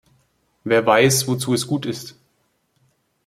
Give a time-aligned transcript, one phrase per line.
[0.63, 2.15] Wer weiß, wozu es gut ist!